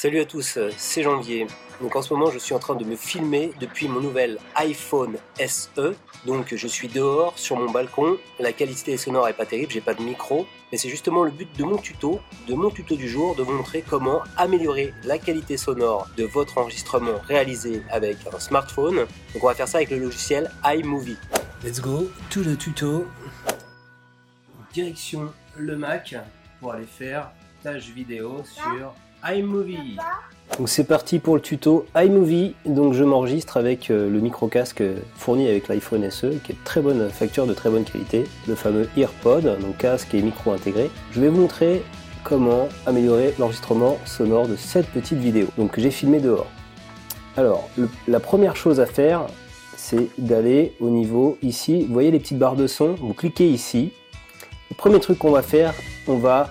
Salut 0.00 0.20
à 0.20 0.24
tous, 0.24 0.60
c'est 0.76 1.02
Janvier. 1.02 1.48
Donc 1.80 1.96
en 1.96 2.02
ce 2.02 2.14
moment, 2.14 2.30
je 2.30 2.38
suis 2.38 2.54
en 2.54 2.60
train 2.60 2.76
de 2.76 2.84
me 2.84 2.94
filmer 2.94 3.50
depuis 3.58 3.88
mon 3.88 3.98
nouvel 3.98 4.38
iPhone 4.54 5.16
SE. 5.44 5.96
Donc 6.24 6.54
je 6.54 6.68
suis 6.68 6.86
dehors 6.86 7.36
sur 7.36 7.56
mon 7.56 7.68
balcon. 7.68 8.16
La 8.38 8.52
qualité 8.52 8.96
sonore 8.96 9.26
est 9.26 9.32
pas 9.32 9.44
terrible, 9.44 9.72
j'ai 9.72 9.80
pas 9.80 9.94
de 9.94 10.02
micro, 10.04 10.46
mais 10.70 10.78
c'est 10.78 10.88
justement 10.88 11.24
le 11.24 11.32
but 11.32 11.48
de 11.58 11.64
mon 11.64 11.78
tuto, 11.78 12.20
de 12.46 12.54
mon 12.54 12.70
tuto 12.70 12.94
du 12.94 13.08
jour, 13.08 13.34
de 13.34 13.42
vous 13.42 13.50
montrer 13.50 13.82
comment 13.82 14.22
améliorer 14.36 14.94
la 15.02 15.18
qualité 15.18 15.56
sonore 15.56 16.06
de 16.16 16.22
votre 16.22 16.58
enregistrement 16.58 17.18
réalisé 17.26 17.82
avec 17.90 18.18
un 18.32 18.38
smartphone. 18.38 18.98
Donc 19.34 19.42
on 19.42 19.48
va 19.48 19.54
faire 19.56 19.66
ça 19.66 19.78
avec 19.78 19.90
le 19.90 19.98
logiciel 19.98 20.48
iMovie. 20.64 21.18
Let's 21.64 21.80
go, 21.80 22.08
tout 22.30 22.44
le 22.44 22.56
tuto. 22.56 23.04
Direction 24.72 25.32
le 25.56 25.76
Mac 25.76 26.14
pour 26.60 26.74
aller 26.74 26.86
faire 26.86 27.32
tâche 27.64 27.88
vidéo 27.88 28.44
sur 28.44 28.94
iMovie. 29.24 29.96
Donc 30.58 30.68
c'est 30.68 30.84
parti 30.84 31.18
pour 31.18 31.36
le 31.36 31.40
tuto 31.40 31.86
iMovie. 31.94 32.54
Donc 32.66 32.92
je 32.94 33.04
m'enregistre 33.04 33.56
avec 33.56 33.90
euh, 33.90 34.10
le 34.10 34.20
micro 34.20 34.48
casque 34.48 34.82
fourni 35.14 35.48
avec 35.48 35.68
l'iPhone 35.68 36.10
SE, 36.10 36.38
qui 36.42 36.52
est 36.52 36.54
de 36.54 36.64
très 36.64 36.80
bonne 36.80 37.08
facture, 37.10 37.46
de 37.46 37.54
très 37.54 37.70
bonne 37.70 37.84
qualité, 37.84 38.24
le 38.46 38.54
fameux 38.54 38.88
EarPod, 38.96 39.44
donc 39.60 39.76
casque 39.78 40.14
et 40.14 40.22
micro 40.22 40.52
intégré. 40.52 40.90
Je 41.12 41.20
vais 41.20 41.28
vous 41.28 41.40
montrer 41.40 41.82
comment 42.24 42.68
améliorer 42.86 43.34
l'enregistrement 43.38 43.98
sonore 44.04 44.48
de 44.48 44.56
cette 44.56 44.88
petite 44.88 45.18
vidéo. 45.18 45.46
Donc 45.56 45.78
j'ai 45.78 45.90
filmé 45.90 46.18
dehors. 46.18 46.48
Alors 47.36 47.68
la 48.08 48.20
première 48.20 48.56
chose 48.56 48.80
à 48.80 48.86
faire, 48.86 49.26
c'est 49.76 50.08
d'aller 50.18 50.74
au 50.80 50.90
niveau 50.90 51.38
ici. 51.42 51.84
Vous 51.86 51.92
voyez 51.92 52.10
les 52.10 52.18
petites 52.18 52.38
barres 52.38 52.56
de 52.56 52.66
son? 52.66 52.94
Vous 52.94 53.14
cliquez 53.14 53.48
ici. 53.48 53.92
Le 54.70 54.76
premier 54.76 54.98
truc 54.98 55.18
qu'on 55.18 55.30
va 55.30 55.42
faire, 55.42 55.72
on 56.08 56.16
va 56.16 56.50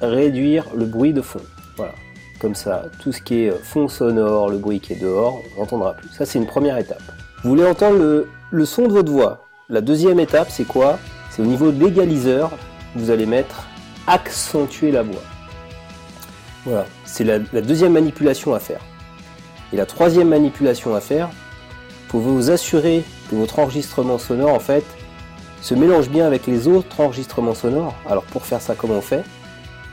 réduire 0.00 0.66
le 0.74 0.86
bruit 0.86 1.12
de 1.12 1.22
fond. 1.22 1.40
Voilà. 1.76 1.92
Comme 2.40 2.54
ça, 2.54 2.84
tout 3.02 3.10
ce 3.10 3.20
qui 3.20 3.44
est 3.44 3.50
fond 3.50 3.88
sonore, 3.88 4.48
le 4.48 4.58
bruit 4.58 4.78
qui 4.78 4.92
est 4.92 5.00
dehors, 5.00 5.42
on 5.56 5.60
n'entendra 5.60 5.94
plus. 5.94 6.08
Ça, 6.10 6.24
c'est 6.24 6.38
une 6.38 6.46
première 6.46 6.78
étape. 6.78 7.02
Vous 7.42 7.50
voulez 7.50 7.66
entendre 7.66 8.26
le, 8.50 8.64
son 8.64 8.86
de 8.86 8.92
votre 8.92 9.10
voix. 9.10 9.46
La 9.68 9.80
deuxième 9.80 10.20
étape, 10.20 10.48
c'est 10.50 10.64
quoi? 10.64 10.98
C'est 11.30 11.42
au 11.42 11.46
niveau 11.46 11.72
de 11.72 11.84
l'égaliseur, 11.84 12.52
vous 12.94 13.10
allez 13.10 13.26
mettre 13.26 13.66
accentuer 14.06 14.92
la 14.92 15.02
voix. 15.02 15.22
Voilà, 16.64 16.86
c'est 17.04 17.24
la, 17.24 17.38
deuxième 17.38 17.92
manipulation 17.92 18.54
à 18.54 18.60
faire. 18.60 18.80
Et 19.72 19.76
la 19.76 19.86
troisième 19.86 20.28
manipulation 20.28 20.94
à 20.94 21.00
faire, 21.00 21.30
pour 22.08 22.20
vous 22.20 22.50
assurer 22.50 23.04
que 23.30 23.36
votre 23.36 23.58
enregistrement 23.58 24.18
sonore, 24.18 24.54
en 24.54 24.60
fait, 24.60 24.84
se 25.60 25.74
mélange 25.74 26.08
bien 26.08 26.26
avec 26.26 26.46
les 26.46 26.68
autres 26.68 27.00
enregistrements 27.00 27.54
sonores. 27.54 27.94
Alors 28.08 28.22
pour 28.24 28.46
faire 28.46 28.60
ça, 28.60 28.76
comment 28.76 28.94
on 28.94 29.02
fait? 29.02 29.24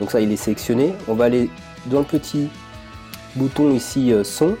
Donc 0.00 0.12
ça, 0.12 0.20
il 0.20 0.30
est 0.30 0.36
sélectionné. 0.36 0.94
On 1.08 1.14
va 1.14 1.24
aller 1.24 1.50
dans 1.86 2.00
le 2.00 2.04
petit 2.04 2.48
bouton 3.36 3.72
ici 3.72 4.12
euh, 4.12 4.24
son 4.24 4.56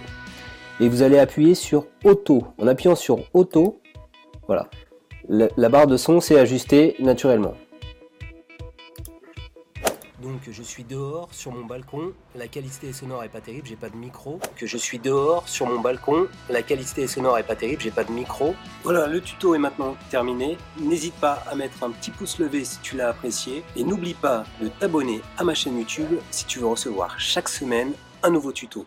et 0.80 0.88
vous 0.88 1.02
allez 1.02 1.18
appuyer 1.18 1.54
sur 1.54 1.86
auto. 2.04 2.44
En 2.58 2.66
appuyant 2.66 2.94
sur 2.94 3.20
auto, 3.34 3.80
voilà, 4.46 4.68
la, 5.28 5.68
barre 5.68 5.86
de 5.86 5.96
son 5.96 6.20
s'est 6.20 6.38
ajustée 6.38 6.94
naturellement. 7.00 7.54
Donc 10.22 10.40
je 10.50 10.62
suis 10.62 10.82
dehors 10.82 11.28
sur 11.30 11.52
mon 11.52 11.64
balcon, 11.64 12.12
la 12.34 12.48
qualité 12.48 12.92
sonore 12.92 13.22
est 13.22 13.28
pas 13.28 13.40
terrible, 13.40 13.68
j'ai 13.68 13.76
pas 13.76 13.88
de 13.88 13.96
micro. 13.96 14.40
Que 14.56 14.66
je 14.66 14.76
suis 14.76 14.98
dehors 14.98 15.48
sur 15.48 15.66
mon 15.66 15.80
balcon, 15.80 16.26
la 16.50 16.62
qualité 16.62 17.06
sonore 17.06 17.38
est 17.38 17.44
pas 17.44 17.54
terrible, 17.54 17.82
j'ai 17.82 17.92
pas 17.92 18.02
de 18.02 18.10
micro. 18.10 18.56
Voilà, 18.82 19.06
le 19.06 19.20
tuto 19.20 19.54
est 19.54 19.58
maintenant 19.58 19.96
terminé. 20.10 20.58
N'hésite 20.80 21.14
pas 21.14 21.44
à 21.48 21.54
mettre 21.54 21.84
un 21.84 21.90
petit 21.90 22.10
pouce 22.10 22.38
levé 22.40 22.64
si 22.64 22.78
tu 22.80 22.96
l'as 22.96 23.10
apprécié 23.10 23.62
et 23.76 23.84
n'oublie 23.84 24.14
pas 24.14 24.42
de 24.60 24.68
t'abonner 24.68 25.20
à 25.36 25.44
ma 25.44 25.54
chaîne 25.54 25.78
YouTube 25.78 26.18
si 26.32 26.46
tu 26.46 26.58
veux 26.58 26.66
recevoir 26.66 27.18
chaque 27.20 27.48
semaine 27.48 27.92
un 28.24 28.30
nouveau 28.30 28.50
tuto. 28.50 28.84